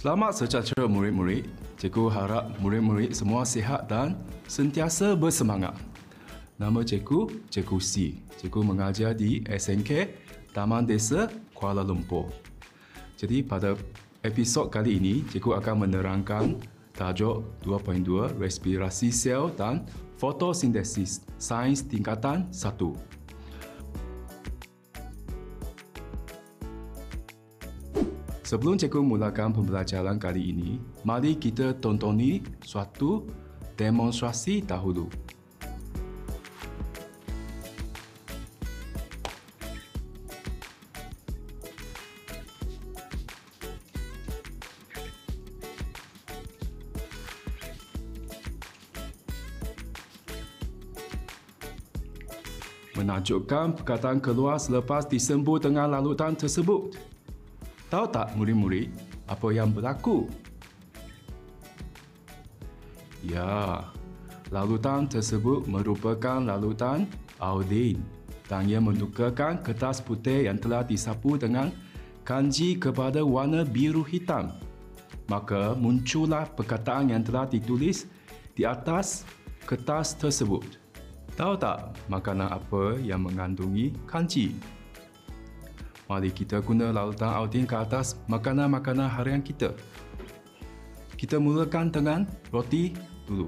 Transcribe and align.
Selamat 0.00 0.32
sejahtera 0.32 0.88
murid-murid. 0.88 1.44
Cikgu 1.76 2.08
harap 2.08 2.56
murid-murid 2.64 3.12
semua 3.12 3.44
sihat 3.44 3.84
dan 3.84 4.16
sentiasa 4.48 5.12
bersemangat. 5.12 5.76
Nama 6.56 6.80
cikgu, 6.80 7.28
Cikgu 7.52 7.78
C. 7.84 8.16
Cikgu 8.40 8.64
mengajar 8.64 9.12
di 9.12 9.44
SNK 9.44 10.08
Taman 10.56 10.88
Desa 10.88 11.28
Kuala 11.52 11.84
Lumpur. 11.84 12.32
Jadi 13.20 13.44
pada 13.44 13.76
episod 14.24 14.72
kali 14.72 14.96
ini, 14.96 15.20
cikgu 15.28 15.60
akan 15.60 15.84
menerangkan 15.84 16.56
tajuk 16.96 17.60
2.2 17.68 18.40
respirasi 18.40 19.12
sel 19.12 19.52
dan 19.52 19.84
fotosintesis 20.16 21.28
sains 21.36 21.84
tingkatan 21.84 22.48
1. 22.48 23.19
Sebelum 28.50 28.74
cikgu 28.74 29.06
mulakan 29.06 29.54
pembelajaran 29.54 30.18
kali 30.18 30.50
ini, 30.50 30.82
mari 31.06 31.38
kita 31.38 31.70
tontoni 31.78 32.42
suatu 32.66 33.22
demonstrasi 33.78 34.66
dahulu. 34.66 35.06
Menakjubkan 52.98 53.78
perkataan 53.78 54.18
keluar 54.18 54.58
selepas 54.58 55.06
disembur 55.06 55.62
dengan 55.62 55.86
lalutan 55.94 56.34
tersebut. 56.34 56.98
Tahu 57.90 58.06
tak 58.14 58.38
murid-murid 58.38 58.86
apa 59.26 59.50
yang 59.50 59.74
berlaku? 59.74 60.30
Ya, 63.26 63.82
lalutan 64.54 65.10
tersebut 65.10 65.66
merupakan 65.66 66.38
lalutan 66.38 67.10
Audin 67.42 67.98
dan 68.46 68.70
ia 68.70 68.78
menukarkan 68.78 69.58
kertas 69.58 69.98
putih 69.98 70.46
yang 70.46 70.54
telah 70.62 70.86
disapu 70.86 71.34
dengan 71.34 71.74
kanji 72.22 72.78
kepada 72.78 73.26
warna 73.26 73.66
biru 73.66 74.06
hitam. 74.06 74.54
Maka 75.26 75.74
muncullah 75.74 76.46
perkataan 76.46 77.10
yang 77.10 77.26
telah 77.26 77.50
ditulis 77.50 78.06
di 78.54 78.62
atas 78.62 79.26
kertas 79.66 80.14
tersebut. 80.14 80.78
Tahu 81.34 81.58
tak 81.58 81.90
makanan 82.06 82.54
apa 82.54 83.02
yang 83.02 83.26
mengandungi 83.26 83.94
kanji? 84.06 84.54
Mari 86.10 86.34
kita 86.34 86.58
guna 86.58 86.90
lautan 86.90 87.30
Audin 87.30 87.62
ke 87.62 87.78
atas 87.78 88.18
makanan-makanan 88.26 89.06
harian 89.06 89.38
kita. 89.38 89.70
Kita 91.14 91.38
mulakan 91.38 91.94
dengan 91.94 92.26
roti 92.50 92.90
dulu. 93.30 93.46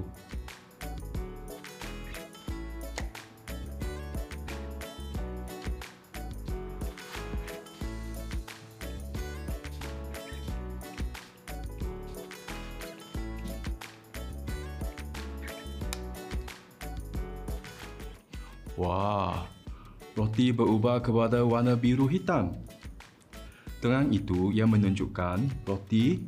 Roti 20.43 20.51
berubah 20.51 20.99
kepada 20.99 21.39
warna 21.47 21.71
biru 21.79 22.03
hitam. 22.03 22.51
Terang 23.79 24.11
itu 24.11 24.51
yang 24.51 24.75
menunjukkan 24.75 25.39
roti 25.63 26.19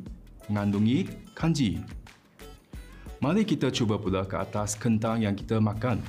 mengandungi 0.48 1.04
kanji. 1.36 1.84
Mari 3.20 3.44
kita 3.44 3.68
cuba 3.68 4.00
pula 4.00 4.24
ke 4.24 4.40
atas 4.40 4.72
kentang 4.72 5.20
yang 5.20 5.36
kita 5.36 5.60
makan. 5.60 6.00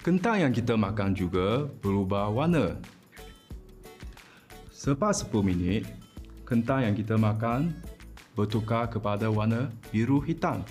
Kentang 0.00 0.40
yang 0.40 0.48
kita 0.56 0.80
makan 0.80 1.12
juga 1.12 1.68
berubah 1.84 2.32
warna. 2.32 2.72
Selepas 4.72 5.20
10 5.28 5.44
minit, 5.44 5.84
kentang 6.48 6.88
yang 6.88 6.96
kita 6.96 7.20
makan 7.20 7.76
bertukar 8.32 8.88
kepada 8.88 9.28
warna 9.28 9.68
biru 9.92 10.24
hitam. 10.24 10.64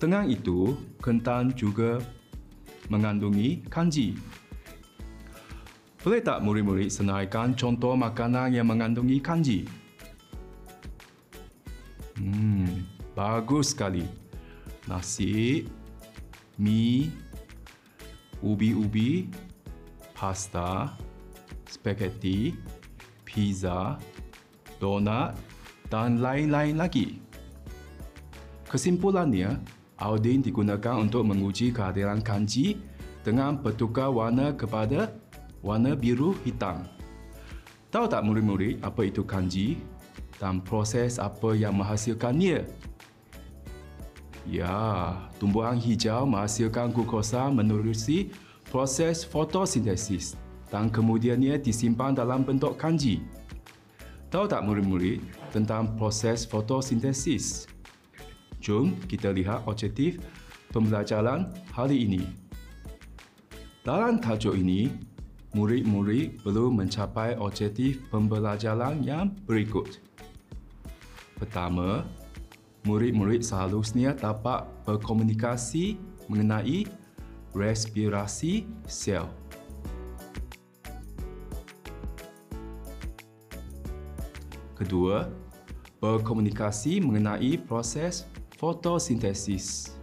Tengah 0.00 0.24
itu, 0.32 0.80
kentang 1.04 1.52
juga 1.52 2.00
mengandungi 2.88 3.68
kanji. 3.68 4.16
Boleh 6.00 6.24
tak 6.24 6.40
murid-murid 6.40 6.88
senaraikan 6.88 7.52
contoh 7.52 7.92
makanan 8.00 8.56
yang 8.56 8.64
mengandungi 8.64 9.20
kanji? 9.20 9.68
Hmm, 12.16 12.80
bagus 13.12 13.76
sekali. 13.76 14.08
Nasi, 14.88 15.68
mi, 16.56 17.12
ubi-ubi, 18.46 19.26
pasta, 20.14 20.94
spaghetti, 21.66 22.54
pizza, 23.26 23.98
donat 24.78 25.34
dan 25.90 26.22
lain-lain 26.22 26.78
lagi. 26.78 27.18
Kesimpulannya, 28.70 29.58
Audin 29.96 30.44
digunakan 30.44 31.00
untuk 31.00 31.24
menguji 31.24 31.72
kehadiran 31.72 32.20
kanji 32.20 32.76
dengan 33.24 33.56
bertukar 33.56 34.12
warna 34.12 34.52
kepada 34.52 35.08
warna 35.64 35.96
biru 35.96 36.36
hitam. 36.44 36.84
Tahu 37.88 38.04
tak 38.04 38.20
murid-murid 38.28 38.84
apa 38.84 39.08
itu 39.08 39.24
kanji 39.24 39.80
dan 40.36 40.60
proses 40.60 41.16
apa 41.16 41.56
yang 41.56 41.80
menghasilkannya? 41.80 42.68
Ya, 44.46 45.10
tumbuhan 45.42 45.74
hijau 45.74 46.22
menghasilkan 46.22 46.94
glukosa 46.94 47.50
menerusi 47.50 48.30
proses 48.70 49.26
fotosintesis 49.26 50.38
dan 50.70 50.86
kemudiannya 50.86 51.58
disimpan 51.58 52.14
dalam 52.14 52.46
bentuk 52.46 52.78
kanji. 52.78 53.26
Tahu 54.30 54.46
tak 54.46 54.62
murid-murid 54.62 55.18
tentang 55.50 55.98
proses 55.98 56.46
fotosintesis? 56.46 57.66
Jom 58.62 58.94
kita 59.10 59.34
lihat 59.34 59.66
objektif 59.66 60.22
pembelajaran 60.70 61.50
hari 61.74 62.06
ini. 62.06 62.22
Dalam 63.86 64.18
tajuk 64.18 64.58
ini, 64.58 64.90
murid-murid 65.54 66.42
perlu 66.42 66.74
mencapai 66.74 67.38
objektif 67.38 68.02
pembelajaran 68.10 69.02
yang 69.02 69.30
berikut. 69.46 70.02
Pertama, 71.38 72.02
murid-murid 72.86 73.42
seharusnya 73.42 74.14
dapat 74.14 74.62
berkomunikasi 74.86 75.98
mengenai 76.30 76.86
respirasi 77.50 78.62
sel. 78.86 79.26
Kedua, 84.78 85.26
berkomunikasi 85.98 87.02
mengenai 87.02 87.58
proses 87.58 88.28
fotosintesis. 88.54 89.96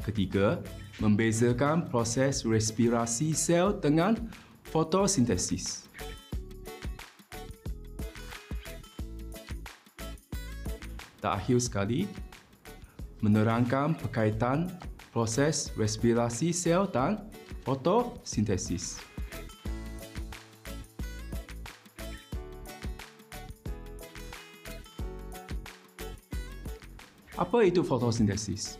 Ketiga, 0.00 0.62
membezakan 1.02 1.90
proses 1.90 2.46
respirasi 2.46 3.36
sel 3.36 3.76
dengan 3.76 4.16
fotosintesis. 4.70 5.89
Terakhir 11.20 11.60
sekali 11.60 12.08
menerangkan 13.20 13.94
berkaitan 14.00 14.72
proses 15.12 15.70
respirasi 15.76 16.56
sel 16.56 16.88
dan 16.88 17.20
fotosintesis. 17.62 18.98
Apa 27.40 27.64
itu 27.64 27.80
fotosintesis? 27.80 28.76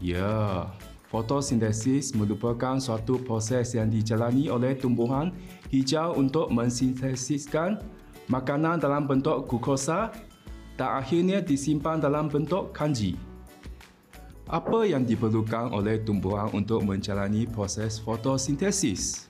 Ya, 0.00 0.64
fotosintesis 1.12 2.16
merupakan 2.16 2.80
suatu 2.80 3.20
proses 3.20 3.76
yang 3.76 3.92
dijalani 3.92 4.48
oleh 4.48 4.72
tumbuhan 4.72 5.36
hijau 5.68 6.16
untuk 6.16 6.48
mensintesiskan 6.48 7.84
makanan 8.32 8.80
dalam 8.80 9.04
bentuk 9.04 9.44
glukosa 9.44 10.08
dan 10.78 11.02
akhirnya 11.02 11.42
disimpan 11.42 11.98
dalam 11.98 12.30
bentuk 12.30 12.70
kanji. 12.70 13.18
Apa 14.46 14.86
yang 14.86 15.04
diperlukan 15.04 15.74
oleh 15.74 16.00
tumbuhan 16.06 16.48
untuk 16.54 16.80
menjalani 16.86 17.44
proses 17.44 18.00
fotosintesis? 18.00 19.28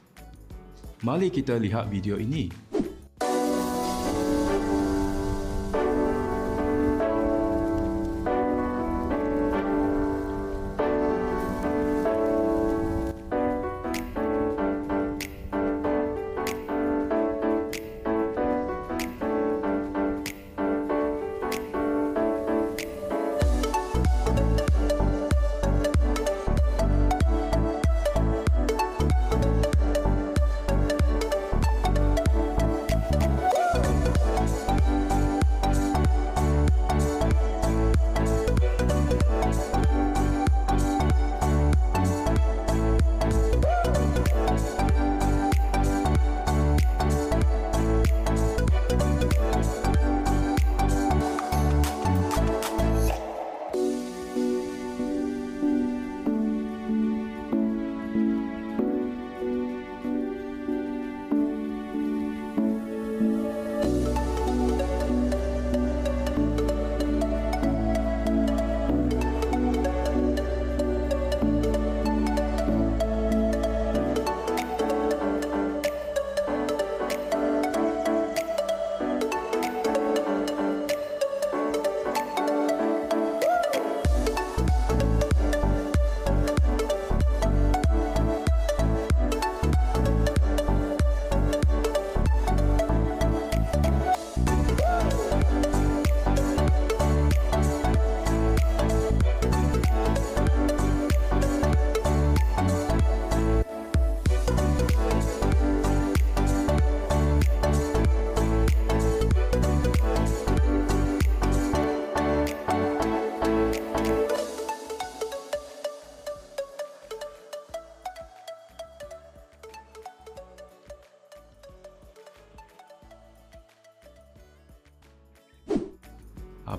Mari 1.03 1.33
kita 1.33 1.57
lihat 1.59 1.89
video 1.91 2.21
ini. 2.21 2.53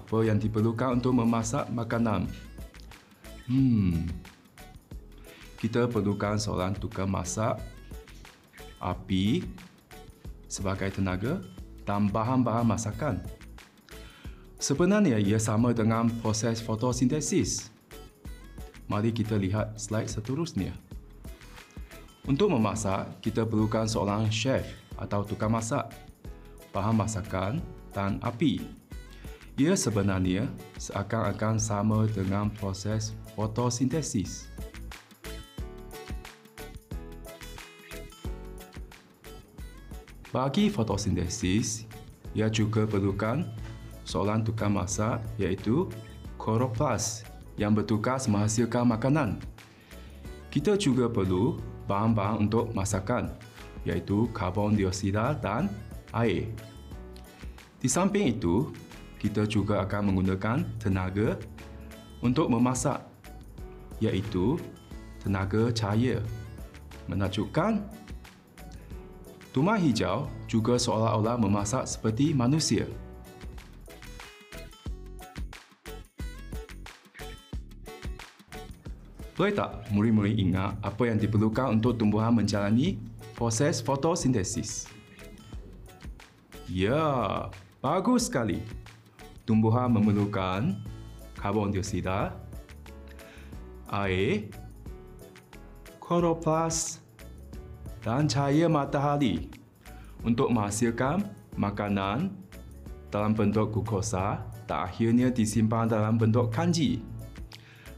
Apa 0.10 0.26
yang 0.26 0.42
diperlukan 0.42 0.98
untuk 0.98 1.22
memasak 1.22 1.70
makanan? 1.70 2.26
Hmm. 3.46 4.10
Kita 5.62 5.86
perlukan 5.86 6.34
seorang 6.34 6.74
tukang 6.74 7.06
masak, 7.06 7.62
api 8.82 9.46
sebagai 10.50 10.90
tenaga 10.98 11.38
dan 11.86 12.10
bahan-bahan 12.10 12.66
masakan. 12.66 13.22
Sebenarnya 14.58 15.22
ia 15.22 15.38
sama 15.38 15.78
dengan 15.78 16.10
proses 16.26 16.58
fotosintesis. 16.58 17.70
Mari 18.90 19.14
kita 19.14 19.38
lihat 19.38 19.78
slide 19.78 20.10
seterusnya. 20.10 20.74
Untuk 22.26 22.50
memasak, 22.50 23.22
kita 23.22 23.46
perlukan 23.46 23.86
seorang 23.86 24.26
chef 24.34 24.66
atau 24.98 25.22
tukang 25.22 25.54
masak, 25.54 25.86
bahan 26.74 26.98
masakan 26.98 27.62
dan 27.94 28.18
api. 28.26 28.79
Ia 29.60 29.76
sebenarnya 29.76 30.48
seakan-akan 30.80 31.60
sama 31.60 32.08
dengan 32.08 32.48
proses 32.48 33.12
fotosintesis. 33.36 34.48
Bagi 40.32 40.72
fotosintesis, 40.72 41.84
ia 42.32 42.48
juga 42.48 42.88
perlukan 42.88 43.44
seorang 44.08 44.48
tukang 44.48 44.80
masak 44.80 45.20
iaitu 45.36 45.92
kloroplas 46.40 47.28
yang 47.60 47.76
bertugas 47.76 48.32
menghasilkan 48.32 48.88
makanan. 48.88 49.44
Kita 50.48 50.80
juga 50.80 51.12
perlu 51.12 51.60
bahan-bahan 51.84 52.48
untuk 52.48 52.72
masakan 52.72 53.36
iaitu 53.84 54.32
karbon 54.32 54.80
dioksida 54.80 55.36
dan 55.36 55.68
air. 56.16 56.48
Di 57.84 57.92
samping 57.92 58.40
itu, 58.40 58.72
kita 59.20 59.44
juga 59.44 59.84
akan 59.84 60.10
menggunakan 60.10 60.64
tenaga 60.80 61.36
untuk 62.24 62.48
memasak 62.48 63.04
iaitu 64.00 64.56
tenaga 65.20 65.68
cahaya. 65.76 66.24
Menakjubkan, 67.12 67.84
tumai 69.52 69.84
hijau 69.84 70.32
juga 70.48 70.80
seolah-olah 70.80 71.36
memasak 71.36 71.84
seperti 71.84 72.32
manusia. 72.32 72.88
Boleh 79.36 79.56
tak 79.56 79.88
murid-murid 79.96 80.36
ingat 80.36 80.76
apa 80.84 81.08
yang 81.08 81.16
diperlukan 81.16 81.80
untuk 81.80 81.96
tumbuhan 81.96 82.36
menjalani 82.36 83.00
proses 83.36 83.80
fotosintesis? 83.80 84.88
Ya, 86.68 87.48
bagus 87.80 88.28
sekali 88.28 88.60
tumbuhan 89.50 89.90
memerlukan 89.90 90.78
karbon 91.34 91.74
dioksida, 91.74 92.38
air, 93.90 94.46
kloroplas 95.98 97.02
dan 98.06 98.30
cahaya 98.30 98.70
matahari 98.70 99.50
untuk 100.22 100.54
menghasilkan 100.54 101.26
makanan 101.58 102.30
dalam 103.10 103.34
bentuk 103.34 103.74
glukosa 103.74 104.46
dan 104.70 104.86
akhirnya 104.86 105.34
disimpan 105.34 105.90
dalam 105.90 106.22
bentuk 106.22 106.54
kanji 106.54 107.02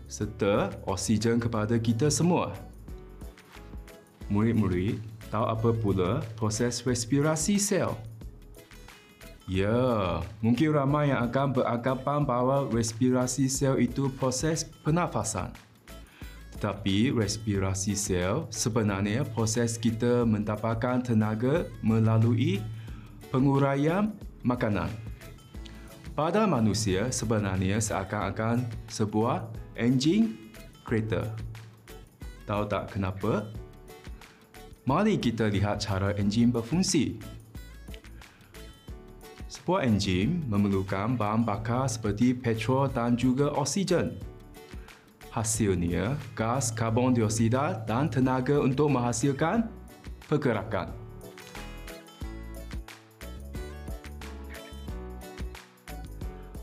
serta 0.08 0.72
oksigen 0.88 1.36
kepada 1.36 1.76
kita 1.76 2.08
semua. 2.08 2.56
Murid-murid 4.32 5.04
tahu 5.28 5.46
apa 5.52 5.70
pula 5.76 6.12
proses 6.40 6.80
respirasi 6.88 7.60
sel? 7.60 7.92
Ya, 9.52 10.24
mungkin 10.40 10.72
ramai 10.72 11.12
yang 11.12 11.28
akan 11.28 11.52
beranggapan 11.52 12.24
bahawa 12.24 12.72
respirasi 12.72 13.52
sel 13.52 13.84
itu 13.84 14.08
proses 14.16 14.64
pernafasan. 14.64 15.52
Tetapi 16.56 17.12
respirasi 17.12 17.92
sel 18.00 18.48
sebenarnya 18.48 19.28
proses 19.28 19.76
kita 19.76 20.24
mendapatkan 20.24 21.04
tenaga 21.04 21.68
melalui 21.84 22.64
penguraian 23.28 24.16
makanan. 24.40 24.88
Pada 26.16 26.48
manusia 26.48 27.12
sebenarnya 27.12 27.84
seakan-akan 27.84 28.64
sebuah 28.88 29.52
enjin 29.76 30.32
kereta. 30.88 31.28
Tahu 32.48 32.72
tak 32.72 32.96
kenapa? 32.96 33.52
Mari 34.88 35.20
kita 35.20 35.52
lihat 35.52 35.84
cara 35.84 36.16
enjin 36.16 36.56
berfungsi. 36.56 37.41
Sebuah 39.62 39.86
enjin 39.86 40.42
memerlukan 40.50 41.14
bahan 41.14 41.46
bakar 41.46 41.86
seperti 41.86 42.34
petrol 42.34 42.90
dan 42.90 43.14
juga 43.14 43.54
oksigen. 43.54 44.18
Hasilnya, 45.30 46.18
gas 46.34 46.74
karbon 46.74 47.14
dioksida 47.14 47.86
dan 47.86 48.10
tenaga 48.10 48.58
untuk 48.58 48.90
menghasilkan 48.90 49.70
pergerakan. 50.26 50.90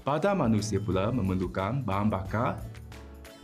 Pada 0.03 0.35
manusia 0.35 0.83
pula 0.83 1.15
memerlukan 1.15 1.79
bahan 1.87 2.11
bakar 2.11 2.59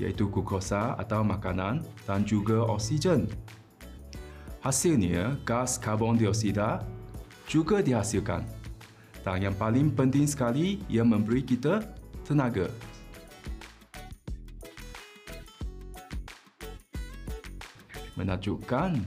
iaitu 0.03 0.27
glukosa 0.27 0.99
atau 0.99 1.23
makanan 1.23 1.87
dan 2.03 2.27
juga 2.27 2.59
oksigen. 2.67 3.31
Hasilnya, 4.67 5.39
gas 5.47 5.79
karbon 5.79 6.19
dioksida 6.19 6.83
juga 7.47 7.79
dihasilkan. 7.79 8.64
Dan 9.25 9.41
yang 9.41 9.57
paling 9.57 9.89
penting 9.89 10.29
sekali, 10.29 10.85
ia 10.85 11.01
memberi 11.01 11.41
kita 11.41 11.81
tenaga. 12.29 12.69
Menakjubkan. 18.21 19.01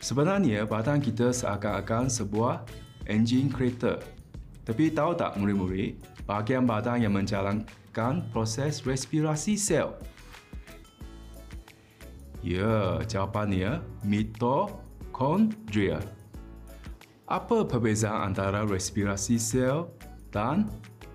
Sebenarnya, 0.00 0.64
badan 0.64 1.04
kita 1.04 1.28
seakan-akan 1.28 2.08
sebuah 2.08 2.64
enjin 3.04 3.52
kereta. 3.52 4.00
Tapi 4.64 4.88
tahu 4.96 5.12
tak 5.12 5.36
murid-murid, 5.36 6.00
bahagian 6.24 6.64
badan 6.64 7.04
yang 7.04 7.12
menjalankan 7.12 8.24
proses 8.32 8.80
respirasi 8.88 9.60
sel 9.60 9.92
Ya, 12.44 13.00
jawapannya 13.08 13.80
mitokondria. 14.04 15.96
Apa 17.24 17.64
perbezaan 17.64 18.36
antara 18.36 18.68
respirasi 18.68 19.40
sel 19.40 19.88
dan 20.28 20.68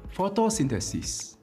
fotosintesis? 0.09 1.38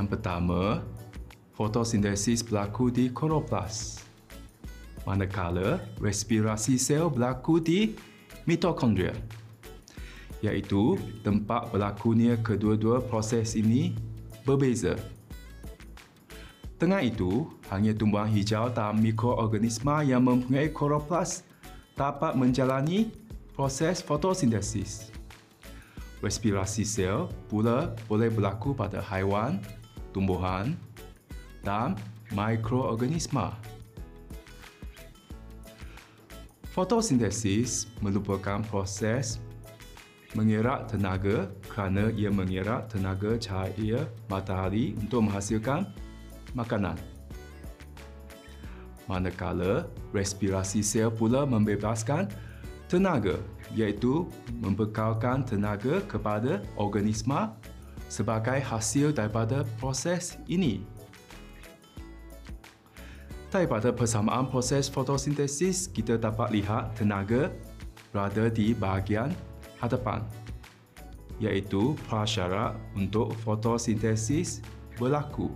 Yang 0.00 0.16
pertama, 0.16 0.80
fotosintesis 1.52 2.40
berlaku 2.40 2.88
di 2.88 3.12
kloroplas. 3.12 4.00
Manakala 5.04 5.76
respirasi 6.00 6.80
sel 6.80 7.12
berlaku 7.12 7.60
di 7.60 7.92
mitokondria. 8.48 9.12
Iaitu 10.40 10.96
tempat 11.20 11.68
berlakunya 11.68 12.40
kedua-dua 12.40 13.04
proses 13.04 13.52
ini 13.52 13.92
berbeza. 14.48 14.96
Dengan 16.80 17.04
itu, 17.04 17.52
hanya 17.68 17.92
tumbuhan 17.92 18.32
hijau 18.32 18.72
dan 18.72 18.96
mikroorganisma 19.04 20.00
yang 20.00 20.24
mempunyai 20.24 20.72
kloroplas 20.72 21.44
dapat 21.92 22.32
menjalani 22.40 23.12
proses 23.52 24.00
fotosintesis. 24.00 25.12
Respirasi 26.24 26.88
sel 26.88 27.28
pula 27.52 27.92
boleh 28.08 28.32
berlaku 28.32 28.72
pada 28.72 29.04
haiwan, 29.04 29.60
tumbuhan 30.10 30.76
dan 31.64 31.94
mikroorganisma. 32.32 33.54
Fotosintesis 36.70 37.90
merupakan 37.98 38.62
proses 38.62 39.42
mengerak 40.38 40.86
tenaga 40.86 41.50
kerana 41.66 42.14
ia 42.14 42.30
mengerak 42.30 42.86
tenaga 42.86 43.34
cahaya 43.34 44.06
matahari 44.30 44.94
untuk 44.94 45.26
menghasilkan 45.26 45.90
makanan. 46.54 46.94
Manakala 49.10 49.90
respirasi 50.14 50.86
sel 50.86 51.10
pula 51.10 51.42
membebaskan 51.42 52.30
tenaga 52.86 53.42
iaitu 53.74 54.30
membekalkan 54.62 55.42
tenaga 55.42 55.98
kepada 56.06 56.62
organisma 56.78 57.58
sebagai 58.10 58.58
hasil 58.58 59.14
daripada 59.14 59.62
proses 59.78 60.34
ini. 60.50 60.82
Daripada 63.50 63.94
persamaan 63.94 64.50
proses 64.50 64.90
fotosintesis, 64.90 65.86
kita 65.90 66.18
dapat 66.18 66.50
lihat 66.54 66.98
tenaga 66.98 67.54
berada 68.10 68.50
di 68.50 68.74
bahagian 68.74 69.30
hadapan, 69.78 70.26
iaitu 71.38 71.94
prasyarat 72.10 72.74
untuk 72.98 73.34
fotosintesis 73.46 74.62
berlaku. 74.98 75.50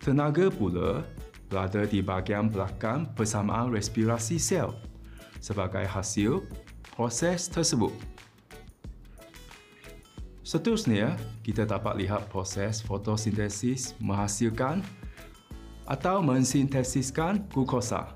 Tenaga 0.00 0.48
pula 0.48 1.04
berada 1.48 1.84
di 1.84 2.00
bahagian 2.00 2.48
belakang 2.48 3.08
persamaan 3.12 3.68
respirasi 3.72 4.40
sel 4.40 4.76
sebagai 5.40 5.84
hasil 5.84 6.44
proses 6.96 7.48
tersebut. 7.48 8.11
Seterusnya, 10.52 11.16
kita 11.40 11.64
dapat 11.64 11.96
lihat 11.96 12.28
proses 12.28 12.84
fotosintesis 12.84 13.96
menghasilkan 13.96 14.84
atau 15.88 16.20
mensintesiskan 16.20 17.48
glukosa. 17.48 18.12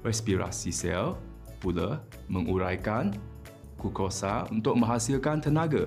Respirasi 0.00 0.72
sel 0.72 1.20
pula 1.60 2.00
menguraikan 2.32 3.12
glukosa 3.76 4.48
untuk 4.48 4.72
menghasilkan 4.80 5.44
tenaga. 5.44 5.84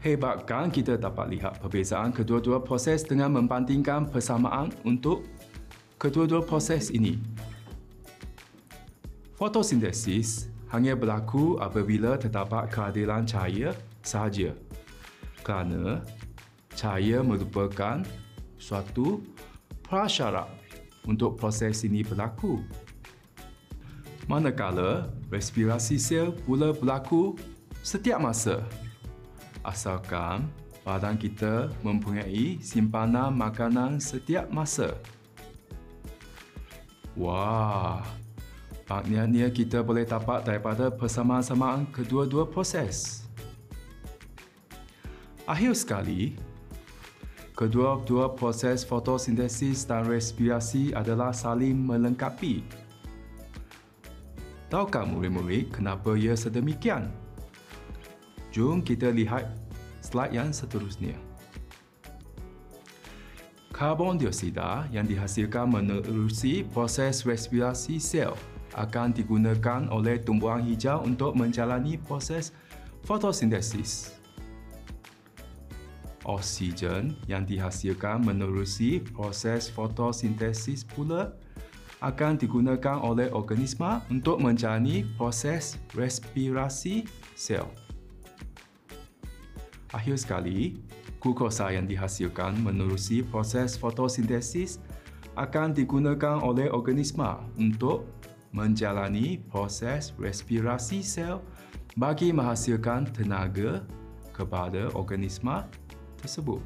Hebatkan 0.00 0.72
kita 0.72 0.96
dapat 0.96 1.28
lihat 1.28 1.60
perbezaan 1.60 2.08
kedua-dua 2.08 2.64
proses 2.64 3.04
dengan 3.04 3.36
membandingkan 3.36 4.08
persamaan 4.08 4.72
untuk 4.88 5.28
kedua-dua 6.00 6.40
proses 6.40 6.88
ini. 6.88 7.31
Fotosintesis 9.42 10.46
hanya 10.70 10.94
berlaku 10.94 11.58
apabila 11.58 12.14
terdapat 12.14 12.70
kehadiran 12.70 13.26
cahaya 13.26 13.74
sahaja. 13.98 14.54
Kerana 15.42 15.98
cahaya 16.78 17.26
merupakan 17.26 18.06
suatu 18.54 19.18
prasyarat 19.82 20.46
untuk 21.10 21.42
proses 21.42 21.82
ini 21.82 22.06
berlaku. 22.06 22.62
Manakala 24.30 25.10
respirasi 25.26 25.98
sel 25.98 26.30
pula 26.46 26.70
berlaku 26.70 27.34
setiap 27.82 28.22
masa. 28.22 28.62
Asalkan 29.66 30.46
badan 30.86 31.18
kita 31.18 31.66
mempunyai 31.82 32.62
simpanan 32.62 33.34
makanan 33.34 33.98
setiap 33.98 34.46
masa. 34.54 34.94
Wah, 37.18 38.06
maknanya 38.92 39.48
kita 39.48 39.80
boleh 39.80 40.04
dapat 40.04 40.44
daripada 40.44 40.92
persamaan-samaan 40.92 41.88
kedua-dua 41.88 42.44
proses. 42.44 43.24
Akhir 45.48 45.72
sekali, 45.72 46.36
kedua-dua 47.56 48.36
proses 48.36 48.84
fotosintesis 48.84 49.88
dan 49.88 50.04
respirasi 50.04 50.92
adalah 50.92 51.32
saling 51.32 51.72
melengkapi. 51.72 52.60
Tahukah 54.68 55.08
murid-murid 55.08 55.72
kenapa 55.72 56.12
ia 56.12 56.36
sedemikian? 56.36 57.08
Jom 58.52 58.84
kita 58.84 59.08
lihat 59.08 59.48
slide 60.04 60.36
yang 60.36 60.52
seterusnya. 60.52 61.16
Karbon 63.72 64.20
dioksida 64.20 64.84
yang 64.92 65.08
dihasilkan 65.08 65.64
menerusi 65.64 66.60
proses 66.68 67.24
respirasi 67.24 67.96
sel 67.96 68.36
akan 68.76 69.12
digunakan 69.12 69.88
oleh 69.92 70.20
tumbuhan 70.20 70.64
hijau 70.64 71.04
untuk 71.04 71.36
menjalani 71.36 72.00
proses 72.00 72.56
fotosintesis. 73.04 74.16
Oksigen 76.22 77.18
yang 77.26 77.42
dihasilkan 77.42 78.22
menerusi 78.22 79.02
proses 79.02 79.66
fotosintesis 79.66 80.86
pula 80.86 81.34
akan 82.02 82.38
digunakan 82.38 82.98
oleh 82.98 83.30
organisma 83.30 84.02
untuk 84.10 84.38
menjalani 84.38 85.06
proses 85.18 85.78
respirasi 85.94 87.06
sel. 87.34 87.66
Akhir 89.94 90.18
sekali, 90.18 90.78
glukosa 91.22 91.70
yang 91.70 91.86
dihasilkan 91.86 92.58
menerusi 92.58 93.22
proses 93.22 93.78
fotosintesis 93.78 94.82
akan 95.38 95.72
digunakan 95.76 96.42
oleh 96.42 96.68
organisma 96.72 97.38
untuk 97.54 98.21
menjalani 98.52 99.40
proses 99.48 100.12
respirasi 100.20 101.00
sel 101.00 101.40
bagi 101.96 102.32
menghasilkan 102.32 103.08
tenaga 103.08 103.80
kepada 104.32 104.92
organisma 104.92 105.68
tersebut. 106.20 106.60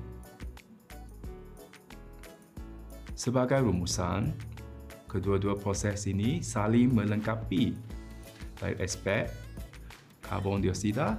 Sebagai 3.16 3.64
rumusan, 3.64 4.36
kedua-dua 5.08 5.56
proses 5.56 6.04
ini 6.04 6.44
saling 6.44 6.92
melengkapi 6.92 7.72
dari 8.60 8.76
aspek 8.82 9.32
karbon 10.20 10.60
dioksida, 10.60 11.16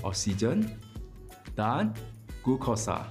oksigen 0.00 0.64
dan 1.52 1.92
glukosa. 2.40 3.04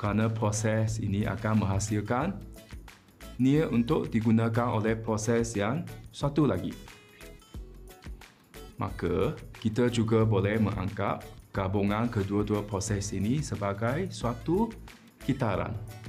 Kerana 0.00 0.32
proses 0.32 0.96
ini 1.02 1.28
akan 1.28 1.60
menghasilkan 1.66 2.40
nia 3.40 3.64
untuk 3.72 4.12
digunakan 4.12 4.76
oleh 4.76 4.94
proses 5.00 5.56
yang 5.56 5.80
satu 6.12 6.44
lagi. 6.44 6.76
Maka, 8.76 9.32
kita 9.56 9.88
juga 9.88 10.28
boleh 10.28 10.60
menganggap 10.60 11.24
gabungan 11.48 12.06
kedua-dua 12.12 12.62
proses 12.62 13.16
ini 13.16 13.40
sebagai 13.40 14.12
suatu 14.12 14.68
kitaran. 15.24 15.99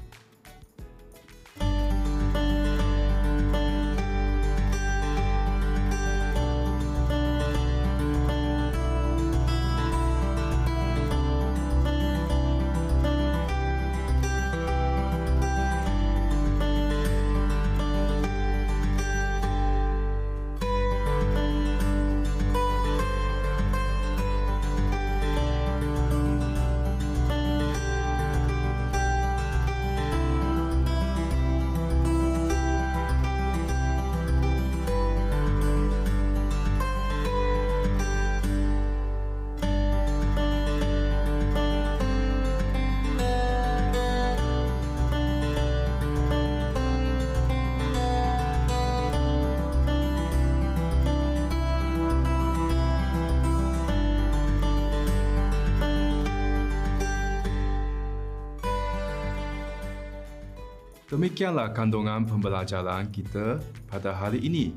Demikianlah 61.12 61.76
kandungan 61.76 62.24
pembelajaran 62.24 63.12
kita 63.12 63.60
pada 63.92 64.16
hari 64.16 64.48
ini. 64.48 64.72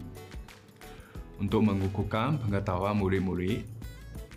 Untuk 1.38 1.62
mengukuhkan 1.62 2.42
pengetahuan 2.42 2.98
murid-murid, 2.98 3.62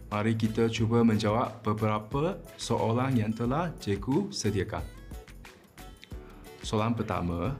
mari 0.06 0.38
kita 0.38 0.70
cuba 0.70 1.02
menjawab 1.02 1.58
beberapa 1.66 2.38
soalan 2.54 3.18
yang 3.18 3.34
telah 3.34 3.74
cikgu 3.82 4.30
sediakan. 4.30 4.86
Soalan 6.62 6.94
pertama, 6.94 7.58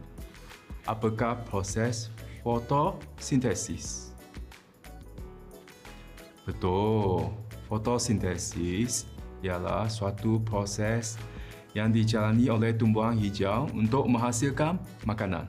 apakah 0.86 1.42
proses 1.50 2.14
fotosintesis? 2.46 4.14
Betul, 6.46 7.34
fotosintesis 7.66 9.10
ialah 9.42 9.90
suatu 9.90 10.38
proses 10.46 11.18
yang 11.78 11.94
dijalani 11.94 12.50
oleh 12.50 12.74
tumbuhan 12.74 13.14
hijau 13.14 13.70
untuk 13.78 14.10
menghasilkan 14.10 14.82
makanan. 15.06 15.46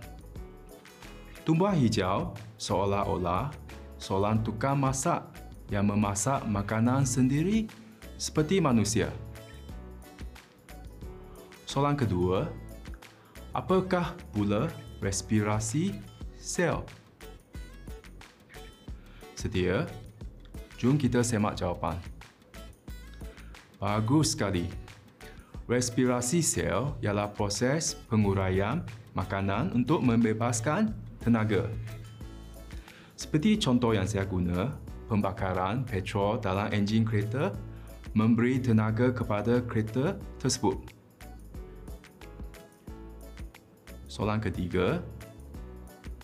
Tumbuhan 1.49 1.81
hijau 1.81 2.37
seolah-olah 2.61 3.49
seorang 3.97 4.45
tukang 4.45 4.77
masak 4.77 5.25
yang 5.73 5.89
memasak 5.89 6.45
makanan 6.45 7.09
sendiri 7.09 7.65
seperti 8.21 8.61
manusia. 8.61 9.09
Soalan 11.65 11.97
kedua, 11.97 12.53
apakah 13.57 14.13
pula 14.29 14.69
respirasi 15.01 15.97
sel? 16.37 16.85
Sedia? 19.33 19.89
Jom 20.77 21.01
kita 21.01 21.25
semak 21.25 21.57
jawapan. 21.57 21.97
Bagus 23.81 24.37
sekali. 24.37 24.88
Respirasi 25.69 26.41
sel 26.41 26.97
ialah 27.05 27.29
proses 27.29 27.93
penguraian 28.09 28.81
makanan 29.13 29.77
untuk 29.77 30.01
membebaskan 30.01 30.97
tenaga. 31.21 31.69
Seperti 33.13 33.61
contoh 33.61 33.93
yang 33.93 34.09
saya 34.09 34.25
guna, 34.25 34.73
pembakaran 35.13 35.85
petrol 35.85 36.41
dalam 36.41 36.73
enjin 36.73 37.05
kereta 37.05 37.53
memberi 38.17 38.57
tenaga 38.57 39.13
kepada 39.13 39.61
kereta 39.61 40.17
tersebut. 40.41 40.81
Soalan 44.09 44.41
ketiga, 44.41 45.05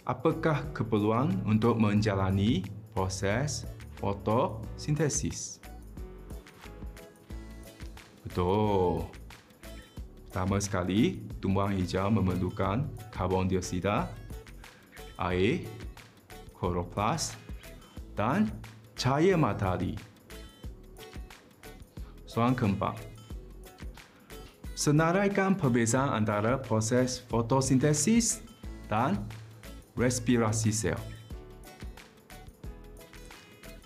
apakah 0.08 0.72
keperluan 0.72 1.36
untuk 1.44 1.76
menjalani 1.76 2.64
proses 2.96 3.68
fotosintesis? 4.00 5.60
Betul. 8.24 9.23
Pertama 10.34 10.58
sekali, 10.58 11.22
tumbuhan 11.38 11.78
hijau 11.78 12.10
memerlukan 12.10 12.90
karbon 13.14 13.46
dioksida, 13.46 14.10
air, 15.14 15.62
kloroplas 16.58 17.38
dan 18.18 18.50
cahaya 18.98 19.38
matahari. 19.38 19.94
Soalan 22.26 22.50
keempat. 22.58 22.98
Senaraikan 24.74 25.54
perbezaan 25.54 26.10
antara 26.10 26.58
proses 26.58 27.22
fotosintesis 27.30 28.42
dan 28.90 29.14
respirasi 29.94 30.74
sel. 30.74 30.98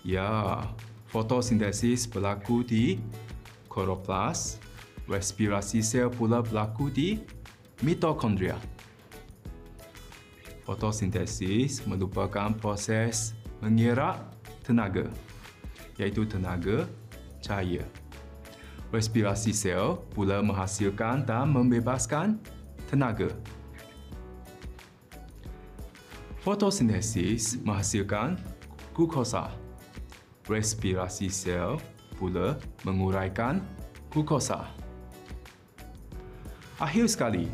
Ya, 0.01 0.65
fotosintesis 1.13 2.09
berlaku 2.09 2.65
di 2.65 2.97
kloroplas, 3.69 4.57
respirasi 5.09 5.81
sel 5.81 6.13
pula 6.13 6.45
berlaku 6.45 6.93
di 6.93 7.17
mitokondria. 7.81 8.55
Fotosintesis 10.69 11.81
merupakan 11.89 12.53
proses 12.53 13.33
mengerak 13.57 14.21
tenaga, 14.61 15.09
iaitu 15.97 16.29
tenaga 16.29 16.85
cahaya. 17.41 17.81
Respirasi 18.93 19.49
sel 19.49 19.97
pula 20.13 20.45
menghasilkan 20.45 21.25
dan 21.25 21.49
membebaskan 21.49 22.37
tenaga. 22.85 23.33
Fotosintesis 26.45 27.57
menghasilkan 27.65 28.37
glukosa. 28.93 29.49
Respirasi 30.45 31.33
sel 31.33 31.81
pula 32.17 32.61
menguraikan 32.85 33.61
glukosa. 34.13 34.69
Akhir 36.79 37.11
sekali, 37.11 37.51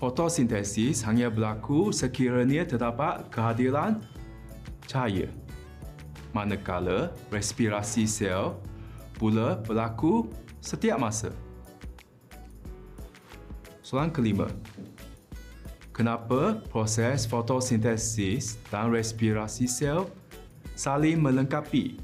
fotosintesis 0.00 1.04
hanya 1.04 1.28
berlaku 1.28 1.92
sekiranya 1.92 2.64
terdapat 2.64 3.28
kehadiran 3.28 4.00
cahaya. 4.88 5.28
Manakala 6.32 7.12
respirasi 7.28 8.08
sel 8.08 8.56
pula 9.20 9.60
berlaku 9.60 10.32
setiap 10.64 10.96
masa. 10.96 11.28
Soalan 13.84 14.08
kelima. 14.08 14.48
Kenapa 15.92 16.56
proses 16.72 17.28
fotosintesis 17.28 18.56
dan 18.72 18.88
respirasi 18.88 19.68
sel 19.68 20.08
saling 20.72 21.20
melengkapi? 21.20 22.00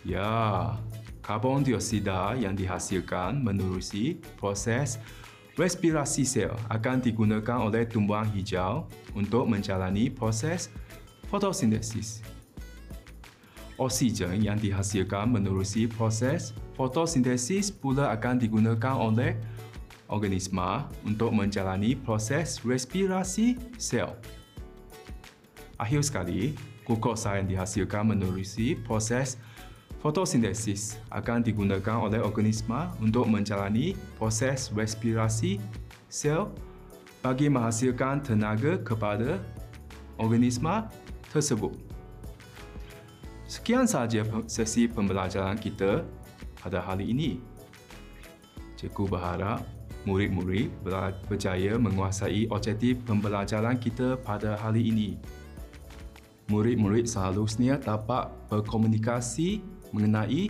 Ya, 0.00 0.72
karbon 1.28 1.60
dioksida 1.60 2.32
yang 2.40 2.56
dihasilkan 2.56 3.44
menerusi 3.44 4.16
proses 4.40 4.96
respirasi 5.60 6.24
sel 6.24 6.56
akan 6.72 7.04
digunakan 7.04 7.68
oleh 7.68 7.84
tumbuhan 7.84 8.24
hijau 8.32 8.88
untuk 9.12 9.44
menjalani 9.44 10.08
proses 10.08 10.72
fotosintesis. 11.28 12.24
Oksigen 13.76 14.40
yang 14.40 14.56
dihasilkan 14.56 15.28
menerusi 15.28 15.84
proses 15.84 16.56
fotosintesis 16.80 17.68
pula 17.68 18.08
akan 18.16 18.40
digunakan 18.40 18.96
oleh 18.96 19.36
organisma 20.08 20.88
untuk 21.04 21.36
menjalani 21.36 21.92
proses 21.92 22.64
respirasi 22.64 23.60
sel. 23.76 24.16
Akhir 25.76 26.00
sekali, 26.00 26.56
glukosa 26.88 27.36
yang 27.36 27.52
dihasilkan 27.52 28.16
menerusi 28.16 28.80
proses 28.80 29.36
Fotosintesis 29.98 30.94
akan 31.10 31.42
digunakan 31.42 31.98
oleh 31.98 32.22
organisma 32.22 32.94
untuk 33.02 33.26
menjalani 33.26 33.98
proses 34.14 34.70
respirasi 34.70 35.58
sel 36.06 36.54
bagi 37.18 37.50
menghasilkan 37.50 38.22
tenaga 38.22 38.78
kepada 38.78 39.42
organisma 40.14 40.86
tersebut. 41.34 41.74
Sekian 43.50 43.90
sahaja 43.90 44.22
sesi 44.46 44.86
pembelajaran 44.86 45.58
kita 45.58 46.06
pada 46.62 46.78
hari 46.78 47.10
ini. 47.10 47.42
Cikgu 48.78 49.10
berharap 49.10 49.66
murid-murid 50.06 50.70
berjaya 51.26 51.74
menguasai 51.74 52.46
objektif 52.54 53.02
pembelajaran 53.02 53.74
kita 53.82 54.14
pada 54.22 54.54
hari 54.62 54.94
ini. 54.94 55.18
Murid-murid 56.48 57.10
seharusnya 57.10 57.76
dapat 57.76 58.30
berkomunikasi 58.46 59.60
mengenai 59.92 60.48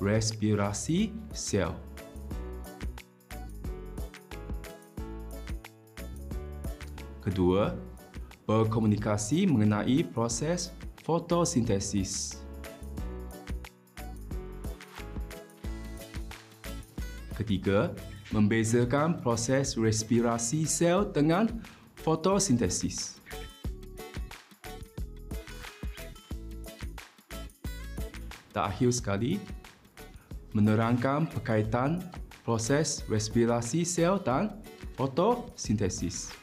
respirasi 0.00 1.12
sel. 1.30 1.76
Kedua, 7.20 7.76
berkomunikasi 8.48 9.44
mengenai 9.44 10.02
proses 10.08 10.72
fotosintesis. 11.04 12.40
Ketiga, 17.36 17.92
membezakan 18.32 19.20
proses 19.20 19.76
respirasi 19.76 20.64
sel 20.64 21.04
dengan 21.12 21.48
fotosintesis. 22.00 23.19
Terakhir 28.60 28.92
sekali 28.92 29.40
menerangkan 30.52 31.24
berkaitan 31.32 32.04
proses 32.44 33.00
respirasi 33.08 33.88
sel 33.88 34.20
dan 34.20 34.52
fotosintesis. 35.00 36.39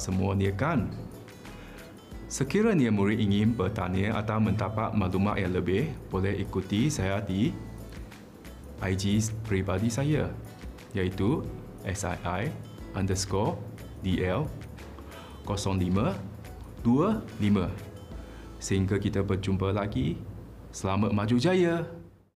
Semua 0.00 0.32
ni 0.32 0.48
kan? 0.54 0.88
Sekiranya 2.28 2.92
murid 2.92 3.20
ingin 3.20 3.56
bertanya 3.56 4.20
atau 4.20 4.36
mendapat 4.36 4.92
maklumat 4.92 5.40
yang 5.40 5.56
lebih, 5.56 5.88
boleh 6.12 6.36
ikuti 6.36 6.92
saya 6.92 7.24
di 7.24 7.50
IG 8.78 9.32
pribadi 9.48 9.88
saya 9.88 10.28
iaitu 10.92 11.42
SII 11.88 12.52
underscore 12.92 13.56
DL 14.04 14.44
Sehingga 18.60 19.00
kita 19.00 19.24
berjumpa 19.24 19.72
lagi. 19.72 20.20
Selamat 20.68 21.16
maju 21.16 21.36
jaya. 21.40 21.88